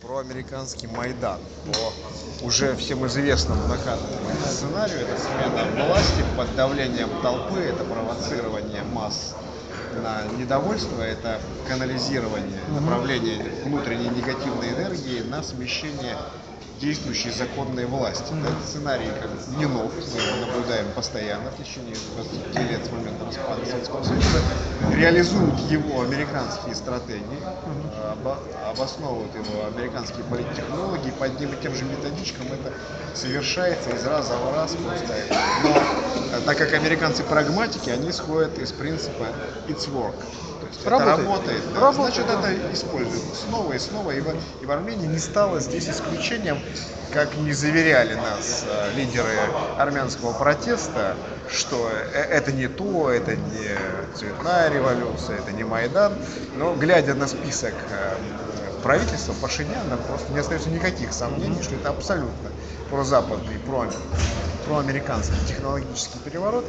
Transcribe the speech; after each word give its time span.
проамериканский 0.00 0.88
Майдан 0.88 1.38
по 1.66 2.44
уже 2.44 2.74
всем 2.76 3.06
известному 3.06 3.66
накатанному 3.66 4.30
сценарию. 4.46 5.00
Это 5.00 5.20
смена 5.20 5.86
власти 5.86 6.24
под 6.36 6.54
давлением 6.56 7.10
толпы, 7.22 7.60
это 7.60 7.84
провоцирование 7.84 8.82
масс 8.82 9.34
на 10.02 10.22
недовольство, 10.38 11.02
это 11.02 11.40
канализирование, 11.68 12.60
направление 12.68 13.42
внутренней 13.64 14.08
негативной 14.08 14.70
энергии 14.70 15.20
на 15.22 15.42
смещение 15.42 16.16
действующей 16.80 17.30
законной 17.30 17.84
власти. 17.86 18.32
Этот 18.40 18.66
сценарий 18.66 19.06
как 19.20 19.30
бы 19.30 19.56
не 19.56 19.66
нов, 19.66 19.92
мы 19.92 20.20
его 20.20 20.46
наблюдаем 20.46 20.86
постоянно 20.94 21.50
в 21.50 21.56
течение 21.62 21.94
20 22.16 22.70
лет 22.70 22.84
с 22.84 22.90
момента 22.90 23.24
распада 23.26 23.64
Советского 23.66 24.02
Союза. 24.02 24.40
Реализуют 24.96 25.58
его 25.70 26.00
американские 26.02 26.74
стратегии, 26.74 27.38
обо- 28.12 28.40
обосновывают 28.70 29.34
его 29.34 29.66
американские 29.66 30.24
политтехнологи, 30.24 31.10
по 31.10 31.26
одним 31.26 31.52
и 31.52 31.56
тем 31.62 31.74
же 31.74 31.84
методичкам 31.84 32.46
это 32.52 32.72
совершается 33.14 33.90
из 33.90 34.04
раза 34.06 34.36
в 34.36 34.54
раз 34.54 34.74
просто. 34.74 35.14
Но 35.62 35.76
э, 36.32 36.40
так 36.46 36.56
как 36.56 36.72
американцы 36.72 37.22
прагматики, 37.24 37.90
они 37.90 38.10
исходят 38.10 38.58
из 38.58 38.72
принципа 38.72 39.26
it's 39.68 39.86
work. 39.88 40.16
Это 40.78 40.90
Работает. 40.90 41.18
работает, 41.18 41.72
да, 41.74 41.80
Работает, 41.80 42.14
значит 42.14 42.26
да. 42.26 42.50
это 42.50 42.72
используют 42.72 43.36
снова 43.36 43.72
и 43.72 43.78
снова. 43.78 44.10
И 44.12 44.20
в, 44.20 44.34
и 44.60 44.66
Армении 44.70 45.06
не 45.06 45.18
стало 45.18 45.60
здесь 45.60 45.88
исключением, 45.88 46.58
как 47.12 47.36
не 47.36 47.52
заверяли 47.52 48.14
нас 48.14 48.64
э, 48.66 48.92
лидеры 48.94 49.36
армянского 49.76 50.32
протеста, 50.32 51.16
что 51.48 51.90
э- 51.90 52.20
это 52.20 52.52
не 52.52 52.68
то, 52.68 53.10
это 53.10 53.36
не 53.36 53.76
цветная 54.14 54.70
революция, 54.70 55.38
это 55.38 55.52
не 55.52 55.64
Майдан. 55.64 56.16
Но 56.54 56.74
глядя 56.74 57.14
на 57.14 57.26
список 57.26 57.74
э, 57.90 58.16
правительства 58.82 59.34
Пашиняна, 59.34 59.96
просто 59.96 60.32
не 60.32 60.38
остается 60.38 60.70
никаких 60.70 61.12
сомнений, 61.12 61.62
что 61.62 61.74
это 61.74 61.90
абсолютно 61.90 62.50
прозападный, 62.88 63.58
про, 63.58 63.86
проамериканский 64.66 65.36
технологический 65.46 66.18
переворот. 66.24 66.64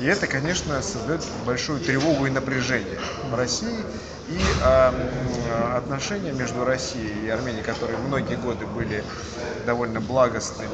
И 0.00 0.04
это, 0.04 0.26
конечно, 0.26 0.80
создает 0.82 1.22
большую 1.46 1.80
тревогу 1.80 2.26
и 2.26 2.30
напряжение 2.30 2.98
в 3.30 3.34
России. 3.34 3.78
И 4.28 4.38
э, 4.62 5.76
отношения 5.76 6.32
между 6.32 6.64
Россией 6.64 7.26
и 7.26 7.28
Арменией, 7.28 7.62
которые 7.62 7.98
многие 7.98 8.36
годы 8.36 8.64
были 8.66 9.04
довольно 9.66 10.00
благостными 10.00 10.70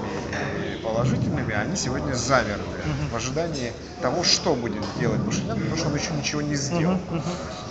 и 0.77 0.83
положительными, 0.83 1.55
они 1.55 1.77
сегодня 1.77 2.15
замерли 2.15 2.63
в 3.11 3.17
ожидании 3.17 3.73
того, 4.03 4.23
что 4.23 4.55
будет 4.55 4.83
делать 5.01 5.21
Пашинян, 5.25 5.59
потому 5.59 5.77
что 5.77 5.89
он 5.89 5.97
еще 5.97 6.13
ничего 6.13 6.43
не 6.43 6.55
сделал. 6.55 6.99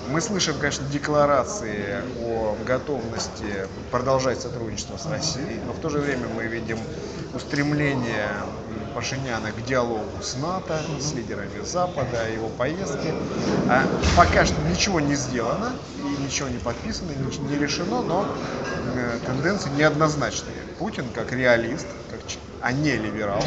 Мы 0.09 0.22
слышим, 0.22 0.56
конечно, 0.59 0.86
декларации 0.88 2.03
о 2.25 2.58
готовности 2.66 3.67
продолжать 3.91 4.41
сотрудничество 4.41 4.97
с 4.97 5.06
Россией, 5.06 5.59
но 5.66 5.73
в 5.73 5.80
то 5.80 5.89
же 5.89 6.00
время 6.00 6.28
мы 6.36 6.44
видим 6.47 6.80
устремление 7.34 8.28
Пашиняна 8.94 9.52
к 9.52 9.64
диалогу 9.66 10.22
с 10.22 10.36
НАТО, 10.36 10.82
с 11.00 11.14
лидерами 11.14 11.64
Запада, 11.64 12.30
его 12.30 12.50
поездки. 12.50 13.14
А 13.68 13.86
пока 14.16 14.46
что 14.46 14.62
ничего 14.62 15.00
не 15.00 15.16
сделано, 15.16 15.73
и 15.96 16.23
ничего 16.23 16.50
не 16.50 16.58
подписано, 16.58 17.12
ничего 17.12 17.48
не 17.48 17.58
решено, 17.58 18.02
но 18.02 18.26
э, 18.96 19.20
тенденции 19.26 19.70
неоднозначные. 19.78 20.56
Путин, 20.80 21.06
как 21.14 21.31
реалист, 21.31 21.86
как, 22.09 22.20
а 22.62 22.72
не 22.72 22.96
либерал, 22.96 23.44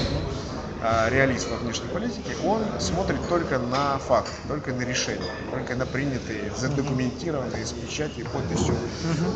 а, 0.85 1.09
реалист 1.11 1.49
во 1.49 1.57
внешней 1.59 1.89
политике, 1.89 2.37
он 2.43 2.65
смотрит 2.81 3.29
только 3.29 3.59
на 3.59 3.99
факт, 3.99 4.33
только 4.49 4.73
на 4.73 4.83
решения, 4.83 5.33
только 5.51 5.77
на 5.77 5.87
принятые, 5.87 6.51
задокументированные 6.57 7.65
с 7.65 7.73
печатью 7.73 8.25
и 8.25 8.29
подписью 8.29 8.75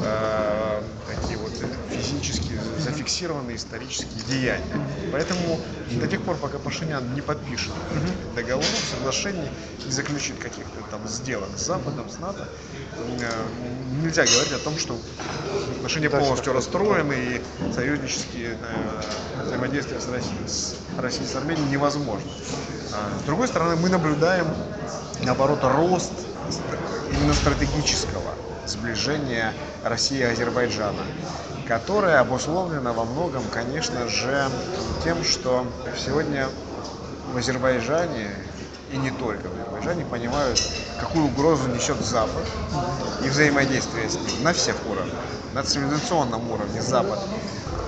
э, 0.02 0.82
такие 1.06 1.38
вот 1.38 1.52
физически 1.52 1.85
зафиксированные 3.06 3.56
исторические 3.56 4.22
деяния. 4.24 4.64
Поэтому 5.12 5.60
до 6.00 6.06
тех 6.08 6.20
пор, 6.22 6.36
пока 6.36 6.58
Пашинян 6.58 7.14
не 7.14 7.20
подпишет 7.20 7.72
договоров, 8.34 8.66
соглашений, 8.90 9.48
не 9.84 9.92
заключит 9.92 10.38
каких-то 10.38 10.82
там 10.90 11.06
сделок 11.06 11.48
с 11.56 11.60
Западом, 11.64 12.10
с 12.10 12.18
НАТО, 12.18 12.48
э, 13.20 13.30
нельзя 14.02 14.24
говорить 14.24 14.52
о 14.52 14.58
том, 14.58 14.76
что 14.76 14.98
отношения 15.76 16.10
полностью 16.10 16.52
расстроены 16.52 17.12
и 17.14 17.72
союзнические 17.72 18.58
э, 18.60 19.42
взаимодействия 19.44 20.00
с 20.00 20.08
Россией, 20.08 20.48
с 20.48 20.74
Россией, 20.98 21.28
с 21.28 21.36
Арменией 21.36 21.68
невозможно. 21.70 22.28
А, 22.92 23.20
С 23.20 23.22
другой 23.24 23.46
стороны, 23.46 23.76
мы 23.76 23.88
наблюдаем, 23.88 24.46
наоборот, 25.22 25.60
рост 25.62 26.10
ст- 26.50 26.60
именно 27.12 27.34
стратегического 27.34 28.34
сближения 28.66 29.52
России 29.84 30.18
и 30.18 30.22
Азербайджана, 30.22 31.02
которое 31.66 32.20
обусловлено 32.20 32.92
во 32.92 33.04
многом, 33.04 33.42
конечно 33.52 34.08
же, 34.08 34.48
тем, 35.02 35.22
что 35.24 35.66
сегодня 35.98 36.48
в 37.32 37.36
Азербайджане 37.36 38.30
и 38.92 38.96
не 38.96 39.10
только 39.10 39.48
в 39.48 39.54
Азербайджане 39.54 40.04
понимают, 40.04 40.60
какую 41.00 41.26
угрозу 41.26 41.68
несет 41.68 42.00
Запад 42.00 42.46
и 43.24 43.28
взаимодействие 43.28 44.08
с 44.08 44.14
ним 44.14 44.44
на 44.44 44.52
всех 44.52 44.76
уровнях. 44.88 45.14
На 45.54 45.62
цивилизационном 45.64 46.50
уровне 46.50 46.80
Запад 46.80 47.18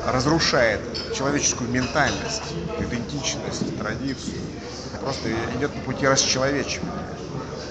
разрушает 0.06 0.81
человеческую 1.15 1.71
ментальность, 1.71 2.43
идентичность, 2.81 3.78
традицию, 3.78 4.41
просто 5.03 5.31
идет 5.56 5.72
по 5.72 5.93
пути 5.93 6.06
расчеловечивания, 6.06 6.93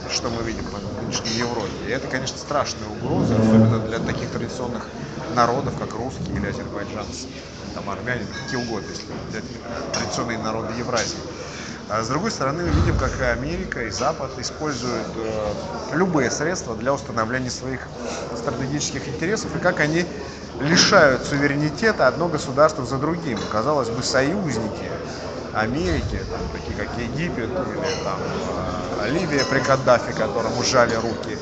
что 0.09 0.29
мы 0.29 0.44
видим 0.44 0.63
в 0.63 1.01
нынешней 1.01 1.38
Европе. 1.38 1.68
И 1.88 1.89
это, 1.89 2.07
конечно, 2.07 2.38
страшная 2.38 2.88
угроза, 2.88 3.35
особенно 3.35 3.79
для 3.79 4.00
таких 4.00 4.29
традиционных 4.29 4.88
народов, 5.31 5.75
как 5.75 5.93
русские 5.93 6.38
или 6.38 6.47
азербайджанцы, 6.47 7.29
там 7.73 7.89
армяне, 7.89 8.27
какие 8.33 8.57
угодно, 8.57 8.91
если 8.91 9.13
взять 9.27 9.45
традиционные 9.91 10.38
народы 10.38 10.73
Евразии. 10.73 11.25
А 11.88 12.03
с 12.03 12.09
другой 12.09 12.31
стороны, 12.31 12.65
мы 12.65 12.71
видим, 12.71 12.97
как 12.97 13.19
и 13.19 13.23
Америка 13.23 13.85
и 13.85 13.89
Запад 13.89 14.38
используют 14.38 15.13
э, 15.17 15.55
любые 15.89 16.31
средства 16.31 16.75
для 16.75 16.93
установления 16.93 17.51
своих 17.51 17.91
стратегических 18.33 19.07
интересов 19.07 19.55
и 19.55 19.59
как 19.59 19.79
они 19.79 20.13
лишают 20.59 21.25
суверенитета 21.25 22.07
одно 22.07 22.29
государство 22.29 22.85
за 22.85 22.97
другим. 22.99 23.47
Казалось 23.47 23.89
бы, 23.89 24.03
союзники 24.03 24.96
Америки, 25.57 26.19
там, 26.31 26.41
такие 26.53 26.78
как 26.78 26.88
Египет 26.97 27.50
или 27.50 28.03
там, 28.03 28.19
э, 29.01 29.09
Ливия 29.09 29.44
при 29.45 29.59
Каддафи, 29.59 30.12
которому 30.13 30.62
жали 30.63 30.94
руки 30.95 31.38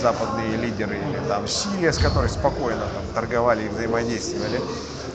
западные 0.00 0.56
лидеры, 0.56 0.96
или 0.96 1.20
там 1.28 1.48
Сирия, 1.48 1.92
с 1.92 1.98
которой 1.98 2.28
спокойно 2.28 2.80
там, 2.80 3.02
торговали 3.14 3.64
и 3.64 3.68
взаимодействовали. 3.68 4.60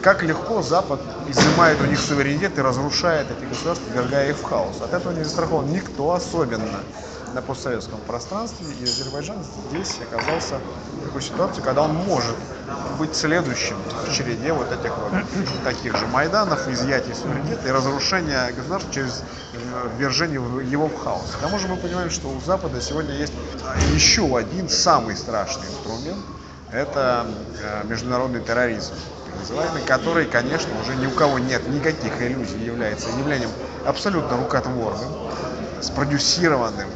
Как 0.01 0.23
легко 0.23 0.61
Запад 0.61 0.99
изымает 1.29 1.79
у 1.81 1.85
них 1.85 1.99
суверенитет 1.99 2.57
и 2.57 2.61
разрушает 2.61 3.27
эти 3.31 3.47
государства, 3.47 3.85
ввергая 3.93 4.29
их 4.29 4.37
в 4.37 4.43
хаос. 4.43 4.81
От 4.81 4.93
этого 4.93 5.13
не 5.13 5.23
застрахован 5.23 5.71
никто 5.71 6.11
особенно 6.11 6.79
на 7.33 7.41
постсоветском 7.41 7.99
пространстве, 8.01 8.67
и 8.79 8.83
Азербайджан 8.83 9.37
здесь 9.69 9.99
оказался 10.01 10.59
в 10.93 11.05
такой 11.05 11.21
ситуации, 11.21 11.61
когда 11.61 11.83
он 11.83 11.93
может 11.93 12.35
быть 12.97 13.15
следующим 13.15 13.77
в 14.05 14.13
череде 14.13 14.53
вот 14.53 14.71
этих 14.71 14.91
вот 14.97 15.63
таких 15.63 15.95
же 15.97 16.07
Майданов, 16.07 16.67
изъятия 16.67 17.15
суверенитета 17.15 17.67
и 17.67 17.71
разрушения 17.71 18.51
государства 18.51 18.93
через 18.93 19.23
э, 19.53 19.89
ввержение 19.97 20.35
его 20.69 20.87
в 20.87 21.03
хаос. 21.03 21.31
К 21.37 21.41
тому 21.41 21.57
же 21.57 21.67
мы 21.67 21.77
понимаем, 21.77 22.09
что 22.09 22.27
у 22.27 22.39
Запада 22.41 22.81
сегодня 22.81 23.13
есть 23.15 23.33
еще 23.93 24.37
один 24.37 24.69
самый 24.69 25.15
страшный 25.15 25.67
инструмент, 25.67 26.23
это 26.71 27.27
э, 27.61 27.87
международный 27.87 28.41
терроризм, 28.41 28.93
называемый, 29.39 29.81
который, 29.83 30.25
конечно, 30.25 30.69
уже 30.81 30.95
ни 30.95 31.05
у 31.05 31.11
кого 31.11 31.39
нет 31.39 31.67
никаких 31.67 32.21
иллюзий, 32.21 32.59
является 32.63 33.09
явлением 33.09 33.49
абсолютно 33.85 34.37
рукотворным, 34.37 35.09
спродюсированным 35.81 36.87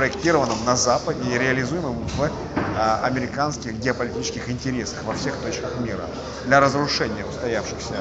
и 0.00 0.10
спроектированным 0.10 0.64
на 0.64 0.76
Западе 0.76 1.28
и 1.28 1.38
реализуемым 1.38 1.94
в 2.16 2.30
а, 2.74 3.00
американских 3.04 3.78
геополитических 3.80 4.48
интересах 4.48 5.04
во 5.04 5.14
всех 5.14 5.36
точках 5.36 5.76
мира 5.78 6.06
для 6.46 6.60
разрушения 6.60 7.24
устоявшихся 7.24 7.96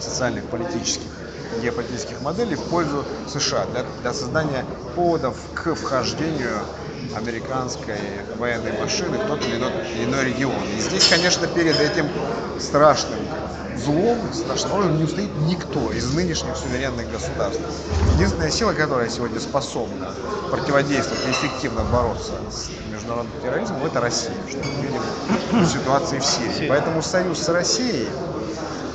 социальных, 0.00 0.44
политических, 0.44 1.10
геополитических 1.62 2.20
моделей 2.20 2.56
в 2.56 2.62
пользу 2.62 3.04
США, 3.28 3.66
для, 3.66 3.84
для 4.02 4.12
создания 4.12 4.64
поводов 4.96 5.38
к 5.54 5.74
вхождению 5.74 6.62
американской 7.14 8.00
военной 8.36 8.72
машины 8.72 9.16
в 9.18 9.28
тот 9.28 9.40
или 9.46 9.56
иной 10.04 10.24
регион. 10.24 10.54
И 10.76 10.80
здесь, 10.80 11.06
конечно, 11.08 11.46
перед 11.46 11.78
этим 11.78 12.08
страшным 12.58 13.20
злом, 13.84 14.18
страшным 14.32 14.98
не 14.98 15.04
устоит 15.04 15.30
никто 15.46 15.92
из 15.92 16.12
нынешних 16.14 16.56
суверенных 16.56 17.10
государств. 17.10 17.62
Единственная 18.14 18.50
сила, 18.50 18.72
которая 18.72 19.08
сегодня 19.08 19.40
способна 19.40 20.12
противодействовать 20.50 21.24
и 21.26 21.30
эффективно 21.30 21.82
бороться 21.84 22.32
с 22.50 22.70
международным 22.92 23.40
терроризмом, 23.42 23.84
это 23.84 24.00
Россия, 24.00 24.34
что 24.48 24.58
мы 24.58 24.86
видим 24.86 25.64
в 25.64 25.66
ситуации 25.66 26.18
в 26.18 26.24
Сирии. 26.24 26.68
Поэтому 26.68 27.02
союз 27.02 27.38
с 27.40 27.48
Россией 27.48 28.08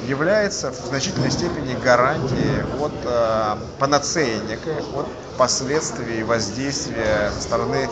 является 0.07 0.71
в 0.71 0.88
значительной 0.88 1.30
степени 1.30 1.75
гарантией 1.83 2.63
от 2.80 2.94
э, 3.03 3.56
панацеи 3.77 4.39
некой, 4.50 4.80
от 4.95 5.06
последствий 5.38 6.24
воздействия 6.24 7.31
со 7.35 7.42
стороны 7.42 7.88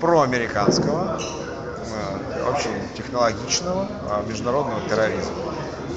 проамериканского 0.00 1.20
э, 1.20 2.42
очень 2.50 2.96
технологичного 2.96 3.88
а, 4.08 4.24
международного 4.26 4.80
терроризма. 4.88 5.34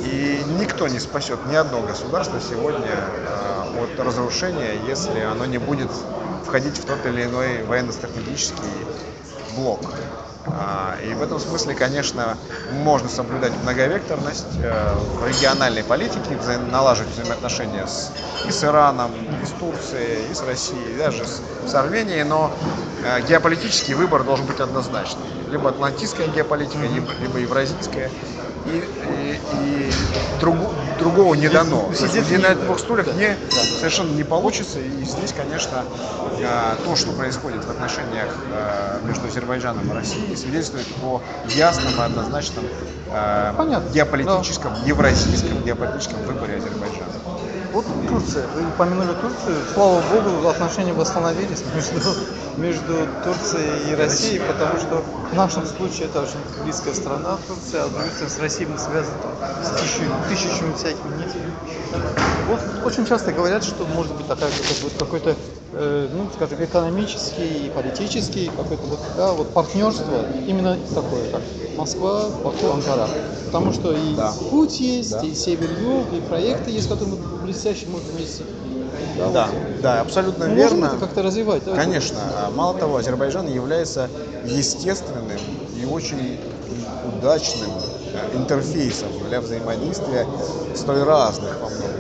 И 0.02 0.44
никто 0.60 0.88
не 0.88 1.00
спасет 1.00 1.46
ни 1.48 1.56
одно 1.56 1.82
государство 1.82 2.40
сегодня 2.40 2.92
а, 3.28 3.68
от 3.84 4.00
разрушения, 4.00 4.76
если 4.88 5.20
оно 5.20 5.46
не 5.46 5.58
будет 5.58 5.90
входить 6.46 6.78
в 6.78 6.86
тот 6.86 7.06
или 7.06 7.26
иной 7.26 7.64
военно-стратегический 7.64 8.64
блок. 9.56 9.82
А, 10.46 10.98
и 11.04 11.14
в 11.14 11.22
этом 11.22 11.40
смысле, 11.40 11.74
конечно, 11.74 12.38
можно 12.72 13.08
соблюдать 13.08 13.54
многовекторность 13.64 14.60
э, 14.62 14.94
в 14.96 15.28
региональной 15.28 15.84
политике, 15.84 16.38
налаживать 16.70 17.12
взаимоотношения 17.14 17.88
с, 17.88 18.12
и 18.46 18.52
с 18.52 18.64
Ираном, 18.64 19.12
и 19.42 19.46
с 19.46 19.52
Турцией, 19.52 20.30
и 20.30 20.34
с 20.34 20.44
Россией, 20.44 20.96
и 20.96 20.98
даже 20.98 21.26
с, 21.26 21.42
с 21.66 21.76
Арменией, 21.76 22.24
но 22.24 22.52
э, 23.06 23.22
геополитический 23.22 23.94
выбор 23.94 24.24
должен 24.24 24.46
быть 24.46 24.60
однозначным. 24.60 25.24
Либо 25.50 25.70
атлантическая 25.70 26.28
геополитика, 26.28 26.86
либо, 26.88 27.08
либо 27.22 27.38
евразийская 27.40 28.12
и, 28.66 28.78
и, 28.78 29.40
и 29.62 29.92
друг, 30.40 30.56
другого 31.00 31.36
не 31.36 31.50
дано. 31.50 31.92
Сидеть 31.94 32.32
на 32.42 32.48
этих 32.48 32.64
двух 32.66 32.80
стульях 32.80 33.08
не, 33.16 33.36
совершенно 33.80 34.12
не 34.12 34.24
получится. 34.24 34.80
И 34.80 35.04
здесь, 35.04 35.34
конечно, 35.34 35.84
э, 36.40 36.76
то, 36.84 36.96
что 36.96 37.12
происходит 37.12 37.64
в 37.66 37.70
отношениях 37.70 38.36
э, 38.52 39.00
между 39.06 39.28
Азербайджаном 39.28 39.90
и 39.90 39.94
Россией, 39.94 40.36
свидетельствует 40.36 40.88
о 41.04 41.22
ясном 41.50 41.94
и 41.98 42.02
однозначном 42.02 42.66
э, 43.12 43.54
Понятно. 43.58 43.90
геополитическом, 43.90 44.74
да. 44.74 44.88
евразийском 44.88 45.64
геополитическом 45.64 46.24
выборе 46.24 46.58
Азербайджана. 46.58 47.12
Вот 47.74 47.86
Турция. 48.08 48.46
Вы 48.56 48.68
упомянули 48.68 49.16
Турцию. 49.20 49.58
Слава 49.74 50.02
богу, 50.12 50.48
отношения 50.48 50.94
восстановились 50.94 51.64
между, 51.74 52.08
между 52.58 53.08
Турцией 53.24 53.92
и 53.92 53.96
Россией, 53.96 54.40
потому 54.40 54.80
что 54.80 55.04
в 55.32 55.36
нашем 55.36 55.66
случае 55.66 56.06
это 56.06 56.22
очень 56.22 56.64
близкая 56.64 56.94
страна 56.94 57.38
Турция, 57.48 57.84
а 57.84 57.88
стороны 57.88 58.30
с 58.30 58.40
Россией 58.40 58.70
мы 58.70 58.78
связаны 58.78 59.18
с 59.64 59.70
тысячами, 59.70 60.10
тысячами 60.30 60.74
всяких 60.74 61.04
нитей. 61.18 61.42
Вот 62.48 62.60
очень 62.86 63.06
часто 63.06 63.32
говорят, 63.32 63.64
что 63.64 63.86
может 63.86 64.14
быть 64.16 64.28
такая 64.28 64.52
какой-то, 65.00 65.36
э, 65.74 66.10
ну, 66.14 66.30
скажем, 66.36 66.64
экономический 66.64 67.68
и 67.68 67.70
политический 67.70 68.52
какой-то 68.56 68.84
вот, 68.84 69.00
да, 69.18 69.32
вот 69.32 69.50
партнерство 69.54 70.26
именно 70.48 70.78
такое, 70.94 71.32
как 71.32 71.42
Москва, 71.78 72.26
Баку, 72.44 72.72
Анкара. 72.74 73.08
Потому 73.46 73.72
что 73.72 73.94
и 73.94 74.16
да. 74.16 74.34
путь 74.50 74.80
есть, 74.80 75.12
да. 75.12 75.22
и 75.22 75.34
север-юг, 75.34 76.14
и 76.14 76.22
проекты 76.22 76.72
есть, 76.72 76.90
которые 76.90 77.16
мы 77.16 77.38
блестяще 77.44 77.88
можем 77.88 78.08
вместе 78.16 78.44
да, 79.18 79.30
да, 79.30 79.50
да, 79.82 80.02
абсолютно 80.02 80.48
мы 80.48 80.56
верно. 80.56 80.76
Можем 80.76 80.98
это 80.98 81.06
как-то 81.06 81.24
развивать. 81.24 81.64
Да? 81.66 81.76
Конечно. 81.76 82.20
А 82.38 82.50
мало 82.52 82.78
того, 82.78 82.98
Азербайджан 82.98 83.48
является 83.48 84.10
естественным 84.46 85.28
и 85.76 85.86
очень 85.86 86.40
удачным 87.06 87.72
интерфейсом 88.34 89.10
для 89.28 89.42
взаимодействия 89.42 90.28
столь 90.76 91.04
разных 91.04 91.60
во 91.62 91.70
многом 91.70 91.94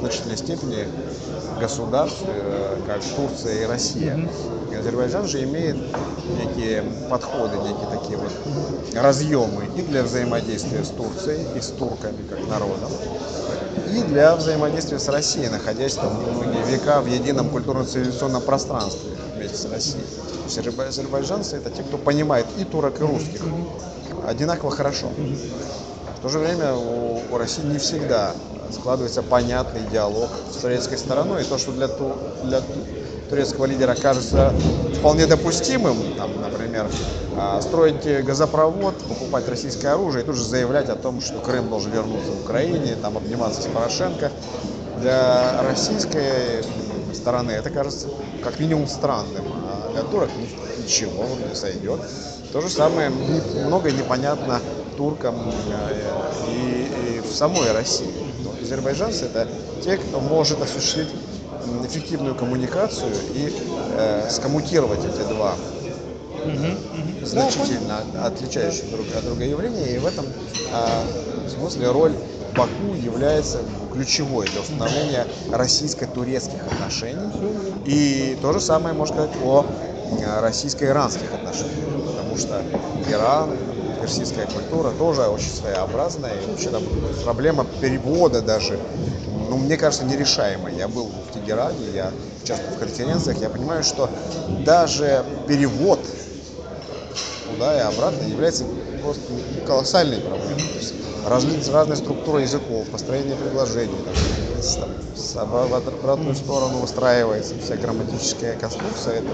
значительной 0.00 0.36
степени 0.36 0.86
государств, 1.58 2.22
э, 2.26 2.76
как 2.86 3.00
Турция 3.16 3.62
и 3.62 3.66
Россия. 3.66 4.16
Mm-hmm. 4.16 4.80
Азербайджан 4.80 5.26
же 5.26 5.42
имеет 5.44 5.76
некие 6.38 6.84
подходы, 7.08 7.56
некие 7.56 7.88
такие 7.90 8.18
вот 8.18 8.32
разъемы 8.94 9.66
и 9.76 9.82
для 9.82 10.02
взаимодействия 10.02 10.84
с 10.84 10.88
Турцией, 10.88 11.46
и 11.56 11.60
с 11.60 11.68
турками 11.68 12.22
как 12.28 12.46
народом, 12.48 12.90
и 13.94 14.02
для 14.02 14.34
взаимодействия 14.36 14.98
с 14.98 15.08
Россией, 15.08 15.48
находясь 15.48 15.94
там 15.94 16.14
многие 16.14 16.64
века 16.70 17.00
в 17.00 17.06
едином 17.06 17.48
культурно-цивилизационном 17.50 18.42
пространстве 18.42 19.10
вместе 19.34 19.56
с 19.56 19.70
Россией. 19.70 20.04
То 20.04 20.62
есть 20.62 20.78
азербайджанцы 20.78 21.56
это 21.56 21.70
те, 21.70 21.82
кто 21.82 21.98
понимает 21.98 22.46
и 22.58 22.64
турок, 22.64 23.00
и 23.00 23.04
русских 23.04 23.42
одинаково 24.26 24.70
хорошо. 24.70 25.08
В 26.18 26.22
то 26.22 26.28
же 26.28 26.38
время 26.38 26.74
у, 26.74 27.20
у 27.30 27.38
России 27.38 27.62
не 27.62 27.78
всегда 27.78 28.32
складывается 28.72 29.22
понятный 29.22 29.82
диалог 29.92 30.30
с 30.50 30.56
турецкой 30.56 30.98
стороной. 30.98 31.42
И 31.42 31.44
то, 31.44 31.58
что 31.58 31.72
для, 31.72 31.88
ту, 31.88 32.16
для 32.42 32.60
турецкого 33.28 33.66
лидера 33.66 33.94
кажется 33.94 34.52
вполне 34.98 35.26
допустимым, 35.26 35.96
там, 36.16 36.30
например, 36.40 36.86
а, 37.36 37.60
строить 37.60 38.24
газопровод, 38.24 38.96
покупать 39.04 39.48
российское 39.48 39.88
оружие 39.88 40.22
и 40.22 40.26
тут 40.26 40.36
же 40.36 40.44
заявлять 40.44 40.88
о 40.88 40.96
том, 40.96 41.20
что 41.20 41.38
Крым 41.40 41.68
должен 41.68 41.92
вернуться 41.92 42.32
в 42.32 42.44
Украине, 42.44 42.96
там 43.00 43.16
обниматься 43.16 43.62
с 43.62 43.66
Порошенко. 43.66 44.30
Для 45.00 45.62
российской 45.62 46.64
стороны 47.12 47.50
это 47.52 47.70
кажется 47.70 48.08
как 48.42 48.60
минимум 48.60 48.86
странным, 48.86 49.44
а 49.66 49.92
для 49.92 50.02
турок 50.02 50.30
ничего 50.78 51.24
не 51.48 51.54
сойдет. 51.54 52.00
То 52.52 52.60
же 52.60 52.68
самое 52.68 53.10
многое 53.10 53.92
непонятно 53.92 54.60
туркам 54.96 55.34
э, 55.36 56.02
и, 56.48 57.16
и 57.16 57.20
в 57.20 57.34
самой 57.34 57.72
России. 57.72 58.14
Азербайджанцы 58.62 59.24
это 59.26 59.48
те, 59.82 59.96
кто 59.96 60.20
может 60.20 60.62
осуществить 60.62 61.08
эффективную 61.86 62.34
коммуникацию 62.34 63.12
и 63.34 63.52
э, 63.96 64.28
скоммутировать 64.30 65.00
эти 65.04 65.28
два 65.28 65.54
угу, 66.44 67.26
значительно 67.26 68.02
отличающих 68.22 68.90
друг 68.90 69.06
от 69.16 69.24
друга 69.24 69.44
явления. 69.44 69.96
И 69.96 69.98
в 69.98 70.06
этом 70.06 70.26
э, 70.72 71.48
смысле 71.48 71.90
роль 71.90 72.12
Баку 72.56 72.94
является 73.02 73.60
ключевой 73.92 74.46
для 74.46 74.60
установления 74.60 75.26
российско-турецких 75.50 76.66
отношений. 76.66 77.30
И 77.84 78.38
то 78.40 78.52
же 78.52 78.60
самое 78.60 78.94
можно 78.94 79.14
сказать 79.14 79.36
о 79.42 79.64
э, 80.20 80.40
российско-иранских 80.40 81.32
отношениях, 81.32 81.88
потому 82.06 82.36
что 82.36 82.62
Иран, 83.10 83.50
персидская 84.00 84.46
культура 84.46 84.90
тоже 84.90 85.22
очень 85.22 85.50
своеобразная. 85.50 86.34
И 86.34 86.46
вообще 86.46 86.70
там 86.70 86.82
проблема 87.24 87.64
перевода 87.80 88.40
даже 88.40 88.78
ну, 89.54 89.60
мне 89.60 89.76
кажется, 89.76 90.04
нерешаемой. 90.04 90.74
Я 90.74 90.88
был 90.88 91.06
в 91.06 91.32
Тегеране, 91.32 91.86
я 91.94 92.10
участвовал 92.42 92.74
в 92.74 92.78
конференциях, 92.80 93.38
я 93.40 93.48
понимаю, 93.48 93.84
что 93.84 94.10
даже 94.64 95.24
перевод 95.46 96.00
туда 97.48 97.76
и 97.76 97.80
обратно 97.80 98.24
является 98.24 98.64
просто 99.00 99.22
колоссальной 99.66 100.18
проблемой. 100.18 100.64
Разли, 101.26 101.58
разная 101.72 101.96
структура 101.96 102.40
языков, 102.40 102.86
построение 102.88 103.36
предложений, 103.36 103.94
там, 104.04 104.88
с, 105.14 105.34
в 105.34 105.74
обратную 105.74 106.34
сторону 106.34 106.78
выстраивается 106.78 107.54
вся 107.64 107.76
грамматическая 107.76 108.56
конструкция. 108.56 109.20
Это 109.20 109.28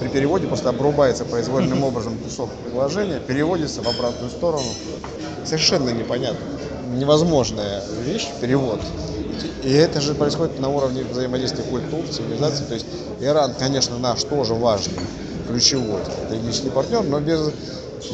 при 0.00 0.08
переводе 0.08 0.46
просто 0.48 0.70
обрубается 0.70 1.24
произвольным 1.24 1.84
образом 1.84 2.16
кусок 2.18 2.50
предложения, 2.64 3.20
переводится 3.20 3.82
в 3.82 3.88
обратную 3.88 4.30
сторону. 4.30 4.66
Совершенно 5.44 5.90
непонятно. 5.90 6.40
Невозможная 6.96 7.82
вещь, 8.04 8.28
перевод. 8.40 8.80
И 9.62 9.72
это 9.72 10.00
же 10.00 10.14
происходит 10.14 10.58
на 10.60 10.68
уровне 10.68 11.04
взаимодействия 11.04 11.64
культур, 11.64 12.06
цивилизации. 12.08 12.64
То 12.64 12.74
есть 12.74 12.86
Иран, 13.20 13.54
конечно, 13.58 13.98
наш 13.98 14.22
тоже 14.24 14.54
важный, 14.54 15.00
ключевой 15.48 16.00
стратегический 16.04 16.70
партнер, 16.70 17.02
но 17.02 17.20
без, 17.20 17.50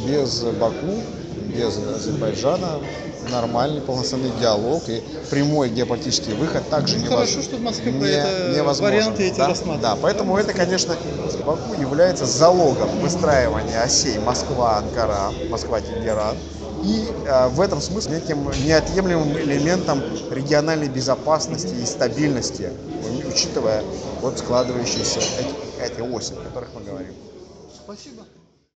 без 0.07 0.43
Баку, 0.59 1.03
без 1.55 1.79
Азербайджана 1.79 2.81
нормальный 3.31 3.81
полноценный 3.81 4.33
диалог 4.41 4.83
и 4.89 5.03
прямой 5.31 5.71
геополитический 5.71 6.35
выход 6.35 6.69
также 6.69 6.97
ну, 6.97 7.05
невозможно. 7.05 7.27
Хорошо, 7.27 7.43
что 7.43 7.57
в 7.57 7.63
Москве 7.63 7.93
не, 7.93 8.07
это 8.07 8.53
невозможно. 8.57 8.97
варианты 8.97 9.23
эти 9.25 9.39
да? 9.39 9.49
рассматривают. 9.49 9.83
Да, 9.83 9.99
поэтому 10.01 10.37
это, 10.37 10.53
конечно, 10.53 10.97
Баку 11.45 11.75
является 11.81 12.27
залогом 12.27 12.89
выстраивания 13.01 13.83
осей 13.83 14.19
Москва-Анкара, 14.19 15.33
Москва-Тегеран, 15.51 16.37
и 16.83 17.09
э, 17.25 17.49
в 17.49 17.61
этом 17.61 17.81
смысле 17.81 18.17
неким 18.21 18.51
неотъемлемым 18.65 19.39
элементом 19.39 20.01
региональной 20.31 20.89
безопасности 20.89 21.75
и 21.77 21.87
стабильности, 21.87 22.71
учитывая 23.29 23.83
вот 24.21 24.39
складывающиеся 24.39 25.21
эти, 25.41 25.55
эти 25.81 26.01
оси, 26.01 26.35
о 26.35 26.41
которых 26.41 26.75
мы 26.75 26.83
говорим. 26.83 27.15
Спасибо. 27.71 28.27